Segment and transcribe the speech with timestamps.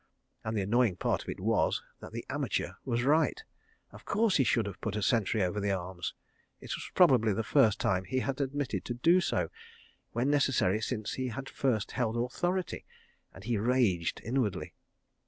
[0.43, 3.43] And the annoying part of it was that the amateur was right!
[3.91, 6.15] Of course he should have put a sentry over the arms.
[6.59, 9.51] It was probably the first time he had omitted to do so,
[10.11, 12.83] when necessary, since he had first held authority...
[13.31, 14.73] and he raged inwardly.